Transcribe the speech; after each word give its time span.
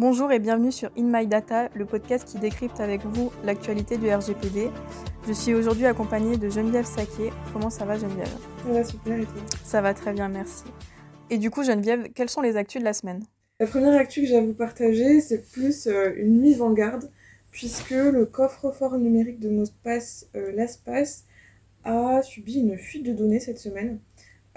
Bonjour 0.00 0.32
et 0.32 0.38
bienvenue 0.38 0.72
sur 0.72 0.90
In 0.96 1.12
My 1.12 1.26
Data, 1.26 1.68
le 1.74 1.84
podcast 1.84 2.26
qui 2.26 2.38
décrypte 2.38 2.80
avec 2.80 3.04
vous 3.04 3.30
l'actualité 3.44 3.98
du 3.98 4.10
RGPD. 4.10 4.70
Je 5.28 5.32
suis 5.34 5.52
aujourd'hui 5.52 5.84
accompagnée 5.84 6.38
de 6.38 6.48
Geneviève 6.48 6.86
Saquet. 6.86 7.28
Comment 7.52 7.68
ça 7.68 7.84
va 7.84 7.98
Geneviève? 7.98 8.34
Ça 8.64 8.72
va 8.72 8.82
super 8.82 9.20
et 9.20 9.24
toi? 9.24 9.42
Ça 9.62 9.82
va 9.82 9.92
très 9.92 10.14
bien, 10.14 10.30
merci. 10.30 10.64
Et 11.28 11.36
du 11.36 11.50
coup 11.50 11.62
Geneviève, 11.62 12.08
quelles 12.14 12.30
sont 12.30 12.40
les 12.40 12.56
actus 12.56 12.80
de 12.80 12.86
la 12.86 12.94
semaine? 12.94 13.22
La 13.60 13.66
première 13.66 13.94
actu 13.94 14.22
que 14.22 14.26
j'ai 14.26 14.38
à 14.38 14.40
vous 14.40 14.54
partager, 14.54 15.20
c'est 15.20 15.42
plus 15.52 15.86
euh, 15.86 16.14
une 16.16 16.40
mise 16.40 16.62
en 16.62 16.72
garde, 16.72 17.10
puisque 17.50 17.90
le 17.90 18.24
coffre-fort 18.24 18.96
numérique 18.96 19.38
de 19.38 19.50
mots 19.50 19.64
de 19.64 19.70
passe, 19.84 20.30
euh, 20.34 20.50
LastPass, 20.52 21.26
a 21.84 22.22
subi 22.22 22.54
une 22.54 22.78
fuite 22.78 23.04
de 23.04 23.12
données 23.12 23.38
cette 23.38 23.58
semaine. 23.58 23.98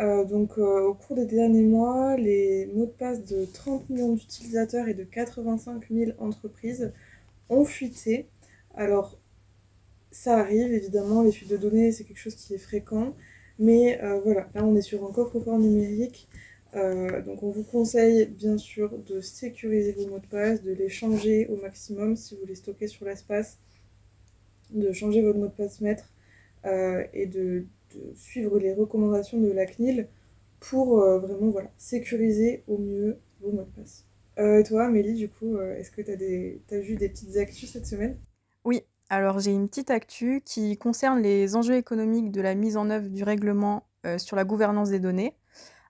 Euh, 0.00 0.24
donc 0.24 0.56
euh, 0.58 0.86
au 0.86 0.94
cours 0.94 1.16
des 1.16 1.26
derniers 1.26 1.62
mois, 1.64 2.16
les 2.16 2.66
mots 2.66 2.86
de 2.86 2.90
passe 2.90 3.24
de 3.24 3.44
30 3.44 3.90
millions 3.90 4.14
d'utilisateurs 4.14 4.88
et 4.88 4.94
de 4.94 5.04
85 5.04 5.84
000 5.90 6.12
entreprises 6.18 6.92
ont 7.50 7.64
fuité. 7.64 8.28
Alors 8.74 9.18
ça 10.10 10.38
arrive 10.38 10.72
évidemment, 10.72 11.22
les 11.22 11.32
fuites 11.32 11.50
de 11.50 11.56
données 11.56 11.92
c'est 11.92 12.04
quelque 12.04 12.18
chose 12.18 12.34
qui 12.36 12.54
est 12.54 12.58
fréquent, 12.58 13.14
mais 13.58 14.02
euh, 14.02 14.20
voilà, 14.20 14.48
là 14.54 14.64
on 14.64 14.74
est 14.76 14.82
sur 14.82 15.04
un 15.06 15.12
coffre-fort 15.12 15.58
numérique. 15.58 16.28
donc 16.74 17.42
on 17.42 17.50
vous 17.50 17.64
conseille 17.64 18.26
bien 18.26 18.56
sûr 18.58 18.98
de 18.98 19.20
sécuriser 19.20 19.92
vos 19.92 20.08
mots 20.08 20.20
de 20.20 20.26
passe, 20.26 20.62
de 20.62 20.72
les 20.72 20.88
changer 20.88 21.46
au 21.48 21.56
maximum 21.56 22.16
si 22.16 22.36
vous 22.36 22.46
les 22.46 22.54
stockez 22.54 22.88
sur 22.88 23.04
l'espace, 23.06 23.58
de 24.70 24.92
changer 24.92 25.22
votre 25.22 25.38
mot 25.38 25.48
de 25.48 25.52
passe 25.52 25.80
maître 25.82 26.12
et 27.12 27.26
de 27.26 27.66
suivre 28.14 28.58
les 28.58 28.74
recommandations 28.74 29.40
de 29.40 29.50
la 29.50 29.66
CNIL 29.66 30.08
pour 30.60 31.00
euh, 31.00 31.18
vraiment 31.18 31.50
voilà, 31.50 31.70
sécuriser 31.76 32.62
au 32.66 32.78
mieux 32.78 33.18
vos 33.40 33.50
mots 33.50 33.64
de 33.64 33.80
passe. 33.80 34.06
Euh, 34.38 34.60
et 34.60 34.62
toi, 34.62 34.84
Amélie, 34.84 35.14
du 35.14 35.28
coup, 35.28 35.56
euh, 35.56 35.76
est-ce 35.76 35.90
que 35.90 36.00
tu 36.00 36.10
as, 36.10 36.16
des... 36.16 36.62
vu 36.70 36.94
des 36.94 37.08
petites 37.08 37.36
actus 37.36 37.72
cette 37.72 37.86
semaine? 37.86 38.16
Oui, 38.64 38.82
alors 39.08 39.40
j'ai 39.40 39.52
une 39.52 39.68
petite 39.68 39.90
actu 39.90 40.40
qui 40.44 40.78
concerne 40.78 41.20
les 41.20 41.56
enjeux 41.56 41.76
économiques 41.76 42.30
de 42.30 42.40
la 42.40 42.54
mise 42.54 42.76
en 42.76 42.90
œuvre 42.90 43.08
du 43.08 43.24
règlement 43.24 43.84
sur 44.16 44.34
la 44.34 44.42
gouvernance 44.42 44.90
des 44.90 44.98
données. 44.98 45.36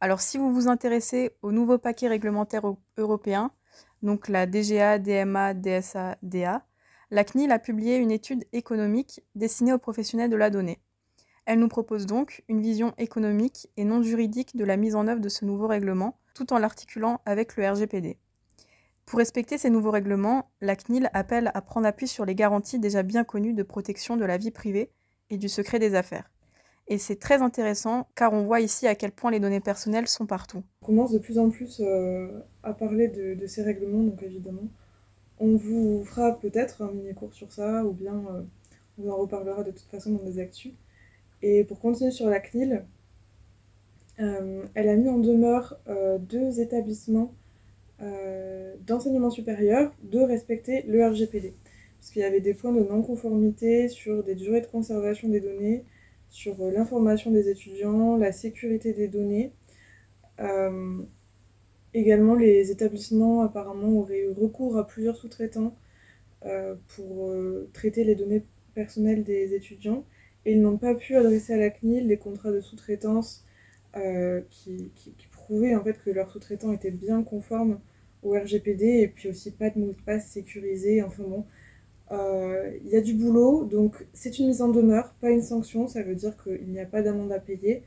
Alors 0.00 0.22
si 0.22 0.38
vous 0.38 0.50
vous 0.50 0.66
intéressez 0.68 1.32
au 1.42 1.52
nouveau 1.52 1.76
paquet 1.76 2.08
réglementaire 2.08 2.62
européen, 2.96 3.50
donc 4.02 4.28
la 4.28 4.46
DGA, 4.46 4.98
DMA, 4.98 5.52
DSA, 5.52 6.16
DA, 6.22 6.64
la 7.10 7.24
CNIL 7.24 7.52
a 7.52 7.58
publié 7.58 7.96
une 7.96 8.10
étude 8.10 8.44
économique 8.52 9.22
destinée 9.34 9.72
aux 9.72 9.78
professionnels 9.78 10.30
de 10.30 10.36
la 10.36 10.50
donnée. 10.50 10.78
Elle 11.48 11.60
nous 11.60 11.68
propose 11.68 12.04
donc 12.04 12.44
une 12.48 12.60
vision 12.60 12.92
économique 12.98 13.70
et 13.78 13.84
non 13.84 14.02
juridique 14.02 14.54
de 14.54 14.66
la 14.66 14.76
mise 14.76 14.94
en 14.94 15.08
œuvre 15.08 15.22
de 15.22 15.30
ce 15.30 15.46
nouveau 15.46 15.66
règlement, 15.66 16.18
tout 16.34 16.52
en 16.52 16.58
l'articulant 16.58 17.22
avec 17.24 17.56
le 17.56 17.66
RGPD. 17.66 18.18
Pour 19.06 19.18
respecter 19.18 19.56
ces 19.56 19.70
nouveaux 19.70 19.90
règlements, 19.90 20.50
la 20.60 20.76
CNIL 20.76 21.08
appelle 21.14 21.50
à 21.54 21.62
prendre 21.62 21.86
appui 21.86 22.06
sur 22.06 22.26
les 22.26 22.34
garanties 22.34 22.78
déjà 22.78 23.02
bien 23.02 23.24
connues 23.24 23.54
de 23.54 23.62
protection 23.62 24.18
de 24.18 24.26
la 24.26 24.36
vie 24.36 24.50
privée 24.50 24.90
et 25.30 25.38
du 25.38 25.48
secret 25.48 25.78
des 25.78 25.94
affaires. 25.94 26.30
Et 26.86 26.98
c'est 26.98 27.16
très 27.16 27.40
intéressant 27.40 28.08
car 28.14 28.34
on 28.34 28.44
voit 28.44 28.60
ici 28.60 28.86
à 28.86 28.94
quel 28.94 29.12
point 29.12 29.30
les 29.30 29.40
données 29.40 29.60
personnelles 29.60 30.06
sont 30.06 30.26
partout. 30.26 30.62
On 30.82 30.86
commence 30.86 31.12
de 31.12 31.18
plus 31.18 31.38
en 31.38 31.48
plus 31.48 31.80
euh, 31.80 32.28
à 32.62 32.74
parler 32.74 33.08
de, 33.08 33.46
ces 33.46 33.62
règlements, 33.62 34.02
donc 34.02 34.22
évidemment, 34.22 34.68
on 35.38 35.56
vous 35.56 36.04
fera 36.04 36.38
peut-être 36.38 36.82
un 36.82 36.92
mini-cours 36.92 37.32
sur 37.32 37.50
ça, 37.52 37.86
ou 37.86 37.92
bien 37.92 38.22
euh, 38.34 38.42
on 38.98 39.08
en 39.08 39.16
reparlera 39.16 39.64
de 39.64 39.70
toute 39.70 39.88
façon 39.90 40.12
dans 40.12 40.24
des 40.24 40.40
actus. 40.40 40.74
Et 41.42 41.64
pour 41.64 41.80
continuer 41.80 42.10
sur 42.10 42.28
la 42.28 42.40
CNIL, 42.40 42.84
euh, 44.20 44.64
elle 44.74 44.88
a 44.88 44.96
mis 44.96 45.08
en 45.08 45.18
demeure 45.18 45.78
euh, 45.88 46.18
deux 46.18 46.60
établissements 46.60 47.34
euh, 48.02 48.74
d'enseignement 48.86 49.30
supérieur 49.30 49.92
de 50.02 50.18
respecter 50.18 50.82
le 50.82 51.06
RGPD. 51.06 51.54
Parce 51.98 52.10
qu'il 52.10 52.22
y 52.22 52.24
avait 52.24 52.40
des 52.40 52.54
points 52.54 52.72
de 52.72 52.80
non-conformité 52.80 53.88
sur 53.88 54.24
des 54.24 54.34
durées 54.34 54.60
de 54.60 54.66
conservation 54.66 55.28
des 55.28 55.40
données, 55.40 55.84
sur 56.30 56.56
l'information 56.70 57.30
des 57.30 57.48
étudiants, 57.48 58.16
la 58.16 58.32
sécurité 58.32 58.92
des 58.92 59.08
données. 59.08 59.52
également, 61.94 62.34
les 62.34 62.70
établissements 62.70 63.40
apparemment 63.42 63.88
auraient 63.98 64.20
eu 64.20 64.30
recours 64.30 64.76
à 64.76 64.86
plusieurs 64.86 65.16
sous-traitants 65.16 65.74
pour 66.88 67.34
traiter 67.72 68.04
les 68.04 68.14
données 68.14 68.44
personnelles 68.74 69.24
des 69.24 69.54
étudiants 69.54 70.04
ils 70.52 70.60
n'ont 70.60 70.78
pas 70.78 70.94
pu 70.94 71.16
adresser 71.16 71.54
à 71.54 71.56
la 71.56 71.70
CNIL 71.70 72.06
des 72.08 72.16
contrats 72.16 72.52
de 72.52 72.60
sous-traitance 72.60 73.44
euh, 73.96 74.40
qui, 74.50 74.90
prouvaient 75.32 75.74
en 75.74 75.82
fait 75.82 75.98
que 76.04 76.10
leurs 76.10 76.30
sous-traitants 76.30 76.72
étaient 76.72 76.90
bien 76.90 77.22
conformes 77.22 77.80
au 78.22 78.32
RGPD 78.32 78.84
et 78.84 79.08
puis 79.08 79.30
aussi 79.30 79.50
pas 79.50 79.70
de 79.70 79.78
mot 79.78 79.92
de 79.92 80.02
passe 80.04 80.28
sécurisé. 80.28 81.02
Enfin 81.02 81.22
bon, 81.22 81.46
euh, 82.10 82.70
il 82.84 82.90
y 82.90 82.96
a 82.96 83.00
du 83.00 83.14
boulot, 83.14 83.64
donc 83.64 84.06
c'est 84.12 84.38
une 84.38 84.48
mise 84.48 84.60
en 84.60 84.68
demeure, 84.68 85.14
pas 85.20 85.30
une 85.30 85.42
sanction. 85.42 85.86
Ça 85.86 86.02
veut 86.02 86.14
dire 86.14 86.36
qu'il 86.42 86.68
n'y 86.68 86.80
a 86.80 86.86
pas 86.86 87.02
d'amende 87.02 87.32
à 87.32 87.38
payer 87.38 87.82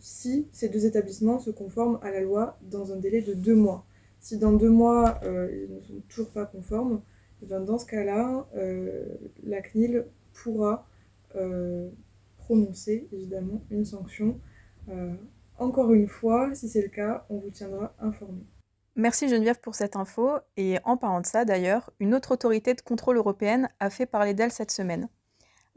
si 0.00 0.46
ces 0.52 0.68
deux 0.68 0.86
établissements 0.86 1.40
se 1.40 1.50
conforment 1.50 1.98
à 2.02 2.10
la 2.10 2.20
loi 2.20 2.58
dans 2.62 2.92
un 2.92 2.96
délai 2.96 3.20
de 3.20 3.34
deux 3.34 3.56
mois. 3.56 3.84
Si 4.20 4.38
dans 4.38 4.52
deux 4.52 4.70
mois 4.70 5.20
euh, 5.24 5.66
ils 5.68 5.74
ne 5.74 5.80
sont 5.80 6.02
toujours 6.08 6.30
pas 6.30 6.46
conformes, 6.46 7.02
eh 7.42 7.46
dans 7.46 7.78
ce 7.78 7.86
cas-là, 7.86 8.48
la 9.44 9.60
CNIL 9.60 10.06
pourra 10.32 10.88
prononcer 12.48 13.08
évidemment 13.12 13.62
une 13.70 13.84
sanction. 13.84 14.40
Euh, 14.88 15.14
encore 15.58 15.92
une 15.92 16.08
fois, 16.08 16.54
si 16.54 16.68
c'est 16.68 16.82
le 16.82 16.88
cas, 16.88 17.26
on 17.28 17.38
vous 17.38 17.50
tiendra 17.50 17.94
informé. 18.00 18.46
Merci 18.96 19.28
Geneviève 19.28 19.60
pour 19.60 19.74
cette 19.74 19.96
info. 19.96 20.38
Et 20.56 20.78
en 20.84 20.96
parlant 20.96 21.20
de 21.20 21.26
ça 21.26 21.44
d'ailleurs, 21.44 21.90
une 22.00 22.14
autre 22.14 22.32
autorité 22.32 22.74
de 22.74 22.80
contrôle 22.80 23.16
européenne 23.16 23.68
a 23.80 23.90
fait 23.90 24.06
parler 24.06 24.34
d'elle 24.34 24.50
cette 24.50 24.70
semaine. 24.70 25.08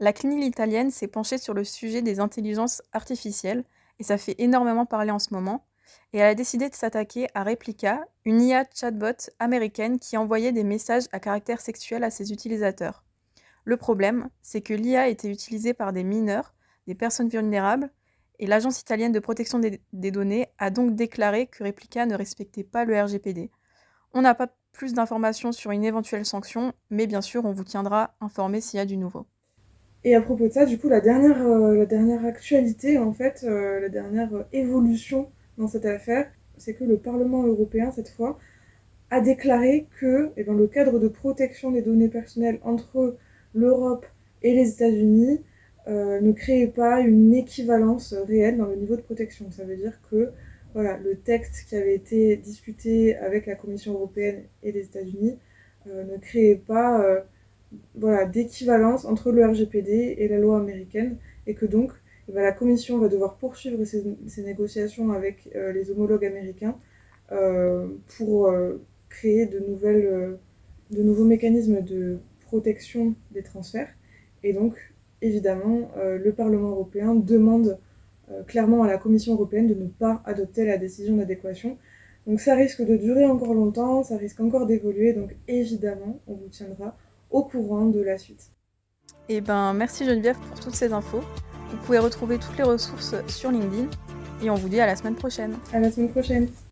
La 0.00 0.12
CNIL 0.12 0.42
italienne 0.44 0.90
s'est 0.90 1.08
penchée 1.08 1.38
sur 1.38 1.54
le 1.54 1.62
sujet 1.62 2.02
des 2.02 2.20
intelligences 2.20 2.82
artificielles 2.92 3.64
et 4.00 4.02
ça 4.02 4.18
fait 4.18 4.34
énormément 4.38 4.86
parler 4.86 5.10
en 5.10 5.18
ce 5.18 5.34
moment. 5.34 5.66
Et 6.12 6.18
elle 6.18 6.30
a 6.30 6.34
décidé 6.34 6.68
de 6.68 6.74
s'attaquer 6.74 7.28
à 7.34 7.44
Replica, 7.44 8.00
une 8.24 8.40
IA 8.40 8.64
chatbot 8.74 9.30
américaine 9.38 9.98
qui 9.98 10.16
envoyait 10.16 10.52
des 10.52 10.64
messages 10.64 11.04
à 11.12 11.20
caractère 11.20 11.60
sexuel 11.60 12.02
à 12.02 12.10
ses 12.10 12.32
utilisateurs. 12.32 13.04
Le 13.64 13.76
problème, 13.76 14.28
c'est 14.42 14.60
que 14.60 14.74
l'IA 14.74 15.08
était 15.08 15.30
utilisée 15.30 15.74
par 15.74 15.92
des 15.92 16.04
mineurs, 16.04 16.54
des 16.86 16.94
personnes 16.94 17.28
vulnérables, 17.28 17.90
et 18.38 18.46
l'Agence 18.46 18.80
italienne 18.80 19.12
de 19.12 19.20
protection 19.20 19.60
des, 19.60 20.10
données 20.10 20.48
a 20.58 20.70
donc 20.70 20.96
déclaré 20.96 21.46
que 21.46 21.62
Replica 21.62 22.06
ne 22.06 22.16
respectait 22.16 22.64
pas 22.64 22.84
le 22.84 23.00
RGPD. 23.00 23.50
On 24.14 24.22
n'a 24.22 24.34
pas 24.34 24.48
plus 24.72 24.94
d'informations 24.94 25.52
sur 25.52 25.70
une 25.70 25.84
éventuelle 25.84 26.26
sanction, 26.26 26.72
mais 26.90 27.06
bien 27.06 27.20
sûr, 27.20 27.44
on 27.44 27.52
vous 27.52 27.62
tiendra 27.62 28.14
informé 28.20 28.60
s'il 28.60 28.78
y 28.78 28.80
a 28.80 28.86
du 28.86 28.96
nouveau. 28.96 29.26
Et 30.02 30.16
à 30.16 30.20
propos 30.20 30.48
de 30.48 30.52
ça, 30.52 30.66
du 30.66 30.78
coup, 30.78 30.88
la 30.88 31.00
dernière, 31.00 31.40
euh, 31.46 32.26
actualité, 32.26 32.98
en 32.98 33.12
fait, 33.12 33.44
euh, 33.44 33.78
la 33.78 33.88
dernière 33.88 34.34
euh, 34.34 34.42
évolution 34.52 35.30
dans 35.56 35.68
cette 35.68 35.86
affaire, 35.86 36.28
c'est 36.56 36.74
que 36.74 36.82
le 36.82 36.98
Parlement 36.98 37.44
européen, 37.44 37.92
cette 37.92 38.08
fois, 38.08 38.38
a 39.10 39.20
déclaré 39.20 39.86
que 40.00 40.32
eh 40.36 40.42
ben, 40.42 40.56
le 40.56 40.66
cadre 40.66 40.98
de 40.98 41.06
protection 41.06 41.70
des 41.70 41.82
données 41.82 42.08
personnelles 42.08 42.58
entre 42.64 43.16
l'Europe 43.54 44.06
et 44.42 44.54
les 44.54 44.70
États-Unis 44.70 45.40
euh, 45.88 46.20
ne 46.20 46.32
créaient 46.32 46.68
pas 46.68 47.00
une 47.00 47.34
équivalence 47.34 48.14
réelle 48.14 48.56
dans 48.56 48.66
le 48.66 48.76
niveau 48.76 48.96
de 48.96 49.00
protection. 49.00 49.50
Ça 49.50 49.64
veut 49.64 49.76
dire 49.76 50.00
que 50.10 50.30
voilà, 50.74 50.96
le 50.98 51.16
texte 51.16 51.68
qui 51.68 51.76
avait 51.76 51.94
été 51.94 52.36
discuté 52.36 53.16
avec 53.16 53.46
la 53.46 53.56
Commission 53.56 53.94
européenne 53.94 54.44
et 54.62 54.72
les 54.72 54.84
États-Unis 54.84 55.38
euh, 55.88 56.04
ne 56.04 56.18
créait 56.18 56.54
pas 56.54 57.04
euh, 57.04 57.20
voilà, 57.96 58.26
d'équivalence 58.26 59.04
entre 59.04 59.32
le 59.32 59.44
RGPD 59.44 60.16
et 60.18 60.28
la 60.28 60.38
loi 60.38 60.58
américaine 60.58 61.16
et 61.46 61.54
que 61.54 61.66
donc 61.66 61.92
eh 62.28 62.32
ben, 62.32 62.42
la 62.42 62.52
Commission 62.52 62.98
va 62.98 63.08
devoir 63.08 63.36
poursuivre 63.36 63.84
ces, 63.84 64.42
négociations 64.44 65.10
avec 65.10 65.50
les 65.54 65.90
homologues 65.90 66.24
américains 66.24 66.76
pour 68.16 68.54
créer 69.08 69.46
de, 69.46 69.58
nouvelles, 69.58 70.38
de 70.90 71.02
nouveaux 71.02 71.24
mécanismes 71.24 71.80
de 71.82 72.18
protection 72.52 73.14
des 73.30 73.42
transferts. 73.42 73.88
Et 74.42 74.52
donc, 74.52 74.74
évidemment, 75.22 75.90
euh, 75.96 76.18
le 76.18 76.32
Parlement 76.32 76.68
européen 76.68 77.14
demande 77.14 77.78
euh, 78.30 78.42
clairement 78.42 78.82
à 78.82 78.88
la 78.88 78.98
Commission 78.98 79.32
européenne 79.32 79.68
de 79.68 79.74
ne 79.74 79.86
pas 79.86 80.22
adopter 80.26 80.66
la 80.66 80.76
décision 80.76 81.16
d'adéquation. 81.16 81.78
Donc 82.26 82.40
ça 82.40 82.54
risque 82.54 82.82
de 82.82 82.96
durer 82.96 83.24
encore 83.24 83.54
longtemps, 83.54 84.02
ça 84.04 84.18
risque 84.18 84.40
encore 84.40 84.66
d'évoluer, 84.66 85.14
donc 85.14 85.34
évidemment, 85.48 86.20
on 86.28 86.34
vous 86.34 86.48
tiendra 86.48 86.94
au 87.30 87.42
courant 87.42 87.86
de 87.86 88.00
la 88.00 88.18
suite. 88.18 88.50
Et 89.28 89.36
eh 89.36 89.40
ben, 89.40 89.72
merci 89.72 90.04
Geneviève 90.04 90.38
pour 90.48 90.60
toutes 90.60 90.74
ces 90.74 90.92
infos. 90.92 91.22
Vous 91.70 91.78
pouvez 91.84 91.98
retrouver 91.98 92.38
toutes 92.38 92.58
les 92.58 92.64
ressources 92.64 93.14
sur 93.28 93.50
LinkedIn 93.50 93.88
et 94.44 94.50
on 94.50 94.56
vous 94.56 94.68
dit 94.68 94.80
à 94.80 94.86
la 94.86 94.94
semaine 94.94 95.14
prochaine. 95.14 95.54
À 95.72 95.80
la 95.80 95.90
semaine 95.90 96.10
prochaine. 96.10 96.48